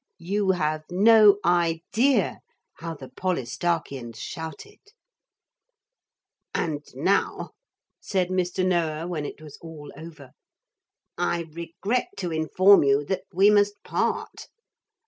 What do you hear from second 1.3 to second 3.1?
idea how the